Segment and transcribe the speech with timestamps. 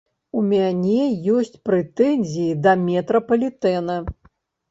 [0.37, 1.01] У мяне
[1.33, 3.99] ёсць прэтэнзіі да метрапалітэна.